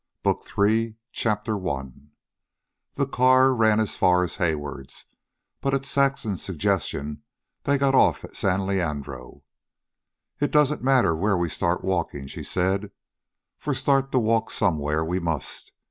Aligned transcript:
BOOK 0.23 0.43
III 0.57 0.95
CHAPTER 1.11 1.69
I 1.69 1.89
The 2.95 3.05
car 3.05 3.53
ran 3.53 3.79
as 3.79 3.95
far 3.95 4.23
as 4.23 4.37
Hayward's, 4.37 5.05
but 5.61 5.75
at 5.75 5.85
Saxon's 5.85 6.41
suggestion 6.41 7.21
they 7.65 7.77
got 7.77 7.93
off 7.93 8.23
at 8.23 8.35
San 8.35 8.65
Leandro. 8.65 9.43
"It 10.39 10.49
doesn't 10.49 10.81
matter 10.81 11.15
where 11.15 11.37
we 11.37 11.49
start 11.49 11.83
walking," 11.83 12.25
she 12.25 12.41
said, 12.41 12.89
"for 13.59 13.75
start 13.75 14.11
to 14.13 14.17
walk 14.17 14.49
somewhere 14.49 15.05
we 15.05 15.19
must. 15.19 15.71